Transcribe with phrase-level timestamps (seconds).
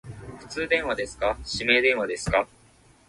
[0.09, 1.35] ホラふたりだけの静かな
[1.75, 2.07] 夜を